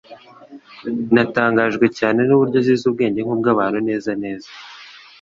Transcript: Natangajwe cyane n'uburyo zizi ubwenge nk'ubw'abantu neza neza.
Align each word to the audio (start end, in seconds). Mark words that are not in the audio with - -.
Natangajwe 1.13 1.85
cyane 1.99 2.19
n'uburyo 2.23 2.59
zizi 2.65 2.83
ubwenge 2.89 3.19
nk'ubw'abantu 3.21 3.79
neza 3.89 4.11
neza. 4.23 4.49